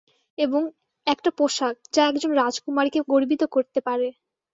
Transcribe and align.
এবং, 0.37 0.61
একটা 1.07 1.29
পোশাক 1.37 1.75
যা 1.93 2.01
একজন 2.07 2.31
রাজকুমারীকে 2.33 2.99
গর্বিত 3.07 3.41
করতে 3.51 3.79
পারে। 3.81 4.07